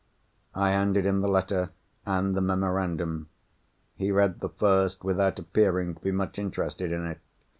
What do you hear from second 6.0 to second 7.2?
be much interested in it.